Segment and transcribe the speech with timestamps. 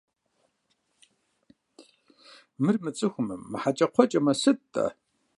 [2.61, 4.87] Мыр мыцӀыхумэ, мыхьэкӀэкхъуэкӀэмэ, сыт–тӀэ?